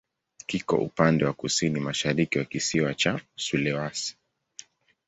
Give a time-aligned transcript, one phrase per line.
[0.45, 4.17] Kiko upande wa kusini-mashariki wa kisiwa cha Sulawesi.